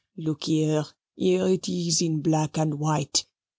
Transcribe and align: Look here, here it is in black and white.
Look 0.17 0.45
here, 0.45 0.83
here 1.15 1.45
it 1.47 1.69
is 1.69 2.01
in 2.01 2.21
black 2.23 2.57
and 2.57 2.79
white. 2.79 3.27